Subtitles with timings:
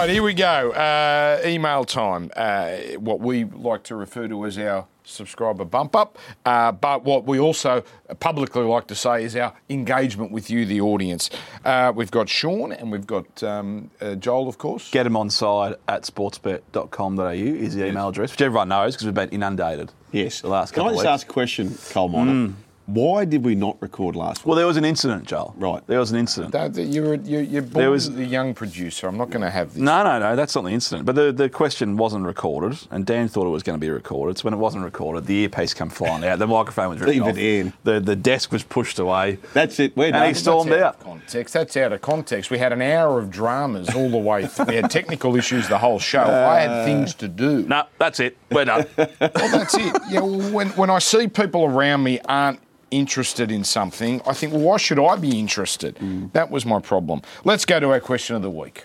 [0.00, 0.70] right, here we go.
[0.70, 2.30] Uh, email time.
[2.34, 7.26] Uh, what we like to refer to as our subscriber bump up, uh, but what
[7.26, 7.84] we also
[8.18, 11.28] publicly like to say is our engagement with you, the audience.
[11.64, 14.90] Uh, we've got Sean and we've got um, uh, Joel, of course.
[14.90, 19.14] Get them on side at sportsbet.com.au is the email address, which everyone knows because we've
[19.14, 19.92] been inundated.
[20.12, 20.40] Yes.
[20.40, 22.54] The last Can I just of ask a question, Cole Miner?
[22.94, 25.54] Why did we not record last Well, there was an incident, Joel.
[25.56, 25.86] Right.
[25.86, 26.52] There was an incident.
[26.52, 29.06] That- that You're, you're, you're born was- the young producer.
[29.06, 29.82] I'm not going to have this.
[29.82, 31.06] No, no, no, that's not the incident.
[31.06, 34.38] But the, the question wasn't recorded, and Dan thought it was going to be recorded.
[34.38, 36.38] So when it wasn't recorded, the earpiece come flying out.
[36.38, 37.28] The microphone was ripped Leave off.
[37.30, 37.72] it in.
[37.84, 39.38] The, the desk was pushed away.
[39.52, 39.96] That's it.
[39.96, 40.28] We're And done.
[40.28, 40.94] he stormed That's out.
[40.96, 41.54] of context.
[41.54, 42.50] That's out of context.
[42.50, 44.46] We had an hour of dramas all the way.
[44.46, 44.66] Through.
[44.66, 46.22] We had technical issues the whole show.
[46.22, 47.62] I had uh, things to do.
[47.68, 48.36] No, that's it.
[48.50, 48.86] We're done.
[48.96, 49.08] Well,
[49.50, 49.96] that's it.
[50.08, 52.58] Yeah, well, when, when I see people around me aren't
[52.90, 55.96] interested in something, I think, well, why should I be interested?
[55.96, 56.32] Mm.
[56.32, 57.22] That was my problem.
[57.44, 58.84] Let's go to our question of the week.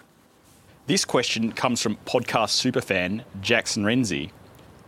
[0.87, 4.31] This question comes from podcast superfan Jackson Renzi.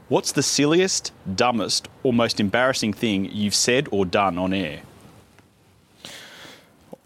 [0.10, 4.82] What's the silliest, dumbest, or most embarrassing thing you've said or done on air?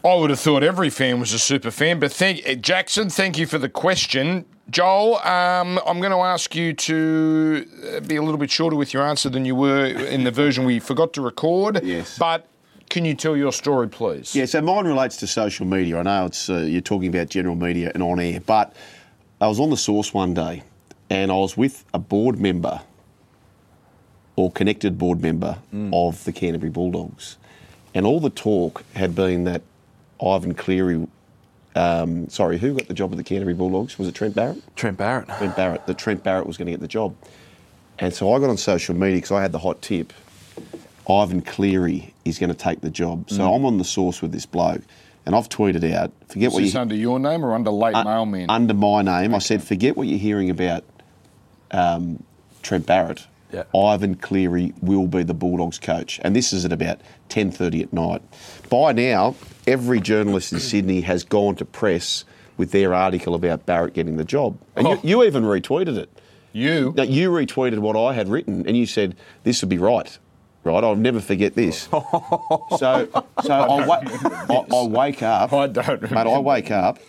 [0.04, 3.09] I would have thought every fan was a super fan, but thank Jackson.
[3.09, 5.17] Thank you for the question, Joel.
[5.17, 9.03] Um, I'm going to ask you to uh, be a little bit shorter with your
[9.03, 11.83] answer than you were in the version we forgot to record.
[11.83, 12.17] Yes.
[12.17, 12.47] but
[12.89, 14.36] can you tell your story, please?
[14.36, 15.99] Yeah, so mine relates to social media.
[15.99, 18.75] I know it's uh, you're talking about general media and on air, but
[19.39, 20.64] I was on the source one day,
[21.09, 22.81] and I was with a board member
[24.36, 25.58] or connected board member
[25.94, 27.38] of the Canterbury Bulldogs,
[27.94, 29.61] and all the talk had been that
[30.22, 31.08] Ivan Cleary.
[31.75, 33.97] Um, sorry, who got the job at the Canterbury Bulldogs?
[33.97, 34.61] Was it Trent Barrett?
[34.75, 35.27] Trent Barrett.
[35.30, 35.86] Trent Barrett.
[35.88, 37.16] That Trent Barrett was going to get the job,
[38.00, 40.11] and so I got on social media because I had the hot tip.
[41.09, 43.30] Ivan Cleary is going to take the job.
[43.30, 44.81] So I'm on the source with this bloke,
[45.26, 47.95] and I've tweeted out, forget Is what this you under your name or under late
[47.95, 48.49] uh, mailman?
[48.49, 49.33] under my name.
[49.33, 50.83] I said, forget what you're hearing about
[51.71, 52.23] um,
[52.61, 53.26] Trent Barrett.
[53.52, 53.64] Yeah.
[53.78, 58.22] Ivan Cleary will be the Bulldogs coach, and this is at about 10:30 at night.
[58.70, 59.36] By now,
[59.67, 62.23] every journalist in Sydney has gone to press
[62.58, 64.94] with their article about Barrett getting the job, and Oh.
[65.04, 66.10] you, you even retweeted it.
[66.54, 66.94] you.
[66.95, 70.17] Now, you retweeted what I had written, and you said this would be right.
[70.64, 71.84] Right, I'll never forget this.
[71.92, 73.10] so, so
[73.52, 75.52] I, wa- I, I wake up.
[75.54, 76.14] I don't Remember.
[76.14, 77.00] Mate, I wake up,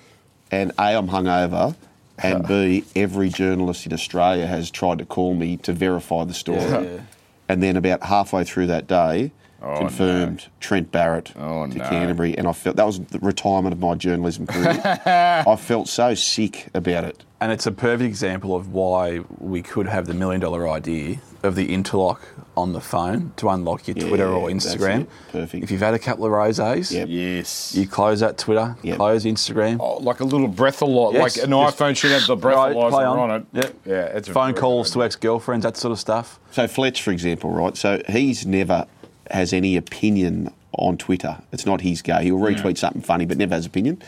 [0.50, 1.74] and A, I'm hungover,
[2.22, 6.60] and B, every journalist in Australia has tried to call me to verify the story.
[6.60, 7.00] Yeah.
[7.48, 9.32] And then about halfway through that day,
[9.64, 11.88] Oh, confirmed Trent Barrett Oh, to no.
[11.88, 14.80] Canterbury, and I felt that was the retirement of my journalism career.
[15.46, 17.22] I felt so sick about it.
[17.40, 21.56] And it's a perfect example of why we could have the million dollar idea of
[21.56, 22.22] the interlock
[22.56, 25.00] on the phone to unlock your Twitter or Yeah, that's Instagram.
[25.02, 25.08] it.
[25.32, 25.64] Perfect.
[25.64, 27.08] If you've had a couple of rosés, Yep.
[27.10, 27.74] Yes.
[27.74, 28.96] you close that Twitter, Yep.
[28.96, 29.78] close Instagram.
[29.80, 32.90] Oh, like a little breathalyzer, Yes, like an just- iPhone should have the Right, breathalyzer
[32.90, 33.18] play on.
[33.18, 33.30] on.
[33.40, 33.46] it.
[33.54, 33.74] Yep.
[33.86, 36.38] Yeah, it's Phone calls good to ex girlfriends, that sort of stuff.
[36.52, 37.76] So Fletch, for example, right?
[37.76, 38.86] So he's never
[39.30, 41.38] has any opinion on Twitter.
[41.52, 42.18] It's not his go.
[42.18, 42.78] He'll retweet mm.
[42.78, 44.02] something funny, but never has opinion.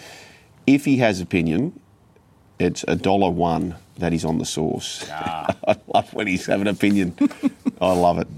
[0.66, 1.78] If he has opinion,
[2.58, 5.06] it's a dollar one that he's on the source.
[5.10, 5.54] Ah.
[5.68, 7.16] I love when he's having an opinion.
[7.80, 8.28] I love it.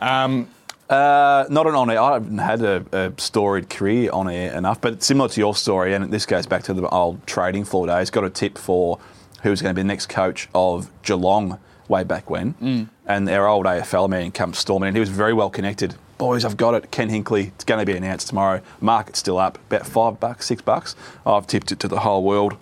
[0.00, 0.48] Um,
[0.88, 2.00] uh, not an on air.
[2.00, 5.94] I haven't had a, a storied career on air enough, but similar to your story,
[5.94, 8.10] and this goes back to the old trading floor days.
[8.10, 8.98] Got a tip for
[9.42, 11.58] who's going to be the next coach of Geelong
[11.88, 12.88] way back when, mm.
[13.06, 14.94] and our old AFL man comes storming in.
[14.94, 15.94] He was very well connected.
[16.18, 16.90] Boys, I've got it.
[16.90, 17.48] Ken Hinkley.
[17.48, 18.60] It's going to be announced tomorrow.
[18.80, 20.94] Market's still up, about five bucks, six bucks.
[21.26, 22.56] I've tipped it to the whole world.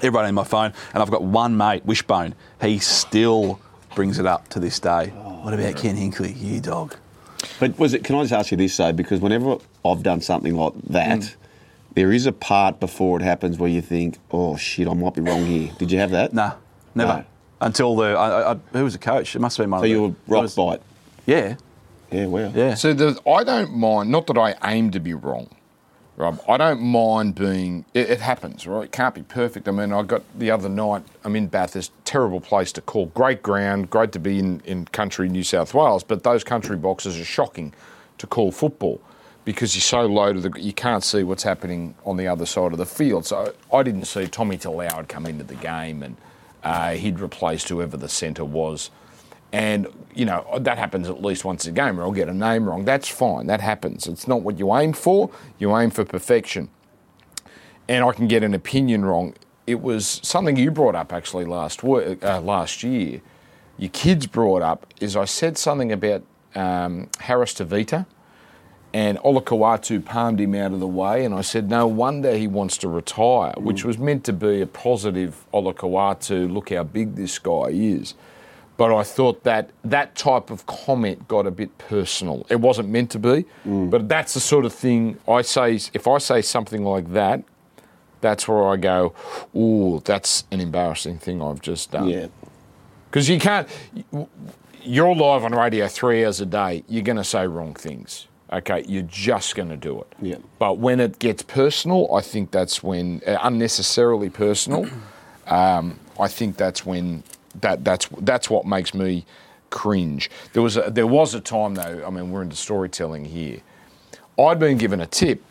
[0.00, 2.34] Everyone in my phone, and I've got one mate, Wishbone.
[2.60, 3.60] He still
[3.94, 5.12] brings it up to this day.
[5.16, 6.40] Oh, what about Ken Hinkley?
[6.40, 6.94] You dog.
[7.60, 8.04] But was it?
[8.04, 8.92] Can I just ask you this though?
[8.92, 11.34] Because whenever I've done something like that, mm.
[11.94, 15.20] there is a part before it happens where you think, "Oh shit, I might be
[15.20, 16.32] wrong here." Did you have that?
[16.32, 16.54] Nah,
[16.94, 17.18] never.
[17.18, 17.24] No.
[17.60, 19.34] Until the I, I, who was the coach?
[19.34, 20.82] It must have been one So of you were rock was- bite.
[21.26, 21.56] Yeah,
[22.10, 22.26] Yeah.
[22.26, 22.52] Wow.
[22.54, 22.74] yeah.
[22.74, 25.48] So the, I don't mind, not that I aim to be wrong,
[26.16, 26.40] Rob.
[26.48, 28.84] I don't mind being, it, it happens, right?
[28.84, 29.68] It can't be perfect.
[29.68, 33.06] I mean, I got the other night, I'm in Bathurst, terrible place to call.
[33.06, 37.18] Great ground, great to be in, in country New South Wales, but those country boxes
[37.20, 37.74] are shocking
[38.16, 39.00] to call football
[39.44, 42.72] because you're so low to the, you can't see what's happening on the other side
[42.72, 43.26] of the field.
[43.26, 46.16] So I didn't see Tommy Talau had come into the game and
[46.62, 48.90] uh, he'd replaced whoever the centre was.
[49.52, 52.68] And, you know, that happens at least once a game, or I'll get a name
[52.68, 52.84] wrong.
[52.84, 53.46] That's fine.
[53.46, 54.06] That happens.
[54.06, 55.30] It's not what you aim for.
[55.58, 56.68] You aim for perfection.
[57.88, 59.34] And I can get an opinion wrong.
[59.66, 63.22] It was something you brought up actually last uh, last year.
[63.78, 66.22] Your kids brought up is I said something about
[66.54, 68.04] um, Harris Tavita,
[68.92, 72.78] and Olakau'atu palmed him out of the way, and I said, no wonder he wants
[72.78, 73.64] to retire, hmm.
[73.64, 78.14] which was meant to be a positive Olakau'atu, look how big this guy is.
[78.76, 82.46] But I thought that that type of comment got a bit personal.
[82.48, 83.90] It wasn't meant to be, hmm.
[83.90, 85.80] but that's the sort of thing I say.
[85.92, 87.42] If I say something like that,
[88.20, 89.14] that's where I go,
[89.54, 92.08] ooh, that's an embarrassing thing I've just done.
[92.08, 92.28] Yeah.
[93.10, 93.68] Because you can't,
[94.82, 98.26] you're live on radio three hours a day, you're going to say wrong things.
[98.50, 100.14] Okay, you're just going to do it.
[100.22, 100.36] Yeah.
[100.58, 104.88] But when it gets personal, I think that's when, uh, unnecessarily personal,
[105.46, 107.24] um, I think that's when,
[107.60, 109.26] that, that's, that's what makes me
[109.68, 110.30] cringe.
[110.54, 113.60] There was, a, there was a time though, I mean, we're into storytelling here.
[114.38, 115.42] I'd been given a tip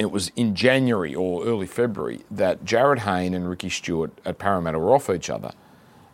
[0.00, 4.78] it was in January or early February that Jarryd Hayne and Ricky Stuart at Parramatta
[4.78, 5.52] were off each other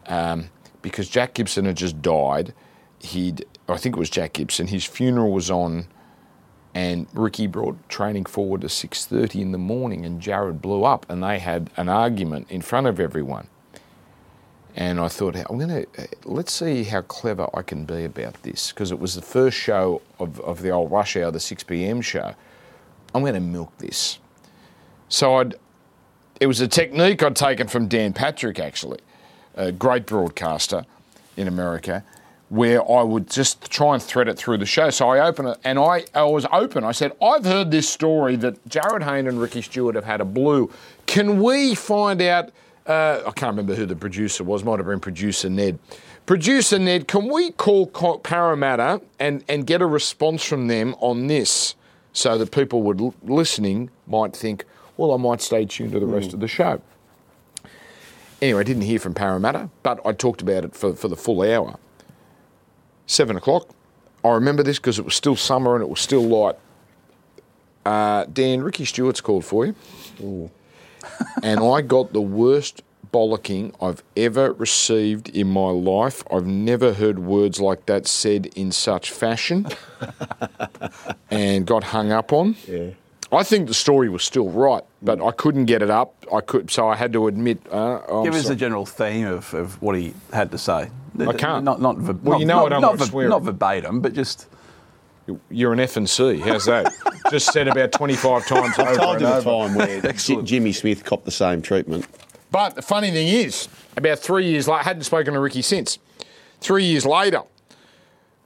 [0.07, 0.51] um,
[0.83, 2.53] because Jack Gibson had just died.
[3.01, 4.69] He'd, I think it was Jack Gibson.
[4.69, 5.87] His funeral was on,
[6.75, 11.07] and Ricky brought training forward to six thirty in the morning, and Jarryd blew up,
[11.09, 13.49] and they had an argument in front of everyone.
[14.75, 18.73] And I thought, I'm going to let's see how clever I can be about this
[18.73, 22.03] because it was the first show of, of the old rush hour, the 6 p.m.
[22.03, 22.35] show.
[23.15, 24.19] I'm going to milk this.
[25.09, 25.55] So I'd,
[26.41, 28.99] it was a technique I'd taken from Dan Patrick, actually,
[29.55, 30.85] a great broadcaster
[31.39, 32.05] in America,
[32.49, 34.91] where I would just try and thread it through the show.
[34.91, 36.85] So I open it, and I, I was open.
[36.85, 40.25] I said, I've heard this story that Jarryd Hayne and Ricky Stuart have had a
[40.25, 40.71] blue.
[41.07, 42.51] Can we find out?
[42.87, 44.63] Uh, I can't remember who the producer was.
[44.63, 45.79] Might have been producer Ned.
[46.25, 51.75] Producer Ned, can we call Parramatta and, and get a response from them on this?
[52.17, 54.65] so that people would listening might think,
[54.97, 56.81] well, I might stay tuned to the rest of the show.
[58.41, 61.43] Anyway, I didn't hear from Parramatta, but I talked about it for, for the full
[61.43, 61.77] hour.
[63.07, 63.69] Seven o'clock.
[64.25, 66.57] I remember this because it was still summer and it was still light.
[67.85, 70.51] Uh, Dan, Ricky Stuart's called for you.
[71.43, 72.83] and I got the worst
[73.13, 76.25] bollocking I've ever received in my life.
[76.31, 79.69] I've never heard words like that said in such fashion
[81.31, 82.57] and got hung up on.
[82.67, 82.91] Yeah.
[83.33, 86.15] I think the story was still right, but I couldn't get it up.
[86.33, 87.59] I could, so I had to admit.
[87.73, 88.55] Uh, I'm Give us sorry.
[88.55, 90.91] the general theme of, of what he had to say.
[91.21, 91.65] I can't.
[91.65, 94.01] Not, not, ver- Well, not, you know not, I don't not, like ver- not verbatim,
[94.01, 94.47] but just
[95.51, 96.39] You're an F and C.
[96.39, 96.93] How's that?
[97.31, 99.67] Just said about 25 times over I told and you the over.
[99.67, 100.47] time where J- Excellent.
[100.47, 102.07] Jimmy Smith copped the same treatment.
[102.53, 103.67] But the funny thing is,
[103.97, 105.99] about three years later, I hadn't spoken to Ricky since.
[106.61, 107.43] Three years later,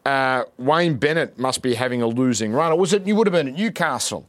[0.07, 2.73] uh, Wayne Bennett must be having a losing run.
[2.73, 3.07] Or was it?
[3.07, 4.27] You would have been at Newcastle,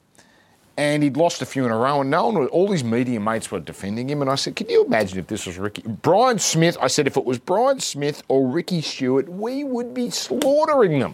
[0.81, 3.51] and he'd lost a few in a row, and no one, all his media mates
[3.51, 4.22] were defending him.
[4.22, 7.18] And I said, "Can you imagine if this was Ricky Brian Smith?" I said, "If
[7.18, 11.13] it was Brian Smith or Ricky Stuart, we would be slaughtering them."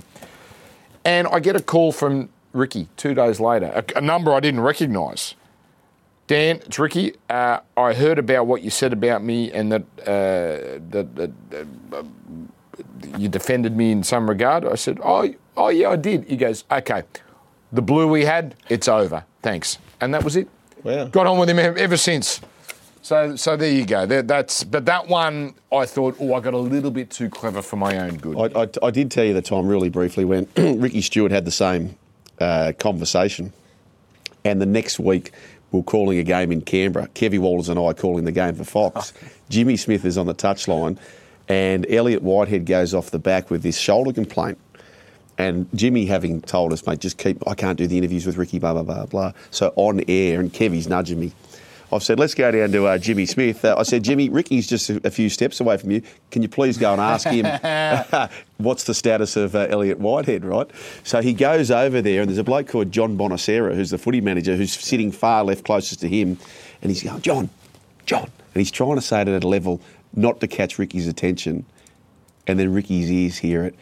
[1.04, 4.62] And I get a call from Ricky two days later, a, a number I didn't
[4.62, 5.36] recognise.
[6.28, 7.16] Dan, it's Ricky.
[7.30, 11.32] Uh, I heard about what you said about me and that, uh, that, that
[11.94, 12.04] uh,
[13.18, 14.66] you defended me in some regard.
[14.66, 16.26] I said, oh, oh, yeah, I did.
[16.26, 17.04] He goes, okay,
[17.72, 19.24] the blue we had, it's over.
[19.48, 19.78] Thanks.
[20.02, 20.50] And that was it.
[20.84, 21.06] Wow.
[21.06, 22.42] Got on with him ever since.
[23.02, 24.06] So, so there you go.
[24.06, 27.62] That, that's, but that one, I thought, oh, I got a little bit too clever
[27.62, 28.38] for my own good.
[28.38, 31.52] I, I, I did tell you the time really briefly when Ricky Stuart had the
[31.52, 31.96] same
[32.42, 33.54] uh, conversation,
[34.44, 35.32] and the next week
[35.72, 37.08] we we're calling a game in Canberra.
[37.16, 39.14] Kevy Walters and I calling the game for Fox.
[39.48, 40.98] Jimmy Smith is on the touchline,
[41.48, 44.58] and Elliott Whitehead goes off the back with this shoulder complaint.
[45.38, 48.60] And Jimmy having told us, mate, just keep, I can't do the interviews with Ricky,
[48.60, 49.34] blah, blah, blah, blah.
[49.52, 51.32] So on air, and Kevy's nudging me.
[51.92, 53.64] I've said, let's go down to uh, Jimmy Smith.
[53.64, 56.02] Uh, I said, Jimmy, Ricky's just a, a few steps away from you.
[56.32, 57.46] Can you please go and ask him
[58.58, 60.70] what's the status of uh, Elliott Whitehead, right?
[61.04, 64.20] So he goes over there, and there's a bloke called John Bonasera, who's the footy
[64.20, 66.38] manager, who's sitting far left closest to him.
[66.82, 67.50] And he's going, John,
[68.06, 68.30] John.
[68.54, 69.80] And he's trying to say it at a level
[70.14, 71.66] not to catch Ricky's attention.
[72.48, 73.76] And then Ricky's ears hear it.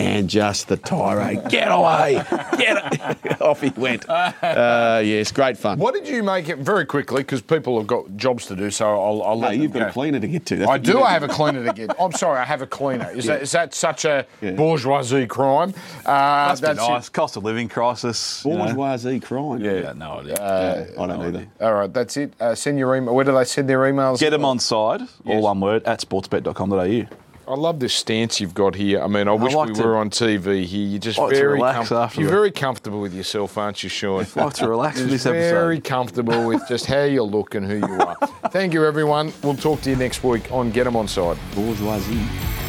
[0.00, 2.22] And just the tirade, get away,
[2.56, 2.92] get
[3.26, 3.40] it.
[3.42, 4.08] Off he went.
[4.08, 5.76] Uh, yes, great fun.
[5.80, 7.22] what did you make it very quickly?
[7.22, 9.86] Because people have got jobs to do, so I'll, I'll No, let you've them got
[9.86, 9.90] go.
[9.90, 10.56] a cleaner to get to.
[10.56, 11.00] That's I do.
[11.02, 11.90] I have a cleaner to get.
[12.00, 12.38] I'm sorry.
[12.38, 13.10] I have a cleaner.
[13.10, 14.52] Is that is that such a Yeah.
[14.52, 15.74] bourgeoisie crime?
[16.06, 16.10] Uh,
[16.50, 16.88] must be that's it.
[16.88, 17.08] nice.
[17.08, 18.42] Cost of living crisis.
[18.44, 18.66] you know.
[18.66, 19.60] Bourgeoisie crime.
[19.64, 19.72] Yeah.
[19.72, 20.34] Yeah, no idea.
[20.34, 21.38] Uh, I don't no either.
[21.38, 21.48] idea.
[21.60, 22.34] All right, that's it.
[22.40, 23.14] Uh, send your email.
[23.16, 24.20] Where do they send their emails?
[24.20, 25.08] Get them on side, Yes.
[25.26, 27.06] all one word, at sportsbet.com.au.
[27.48, 29.00] I love this stance you've got here.
[29.02, 30.86] I mean, I wish like we to- were on TV here.
[30.86, 34.26] You're just like very com- You're very comfortable with yourself, aren't you, Sean?
[34.36, 35.50] like to relax with this episode.
[35.54, 38.16] Very comfortable with just how you look and who you are.
[38.50, 39.32] Thank you, everyone.
[39.42, 41.38] We'll talk to you next week on Get 'em on Side.
[41.54, 42.67] Bourgeoisie.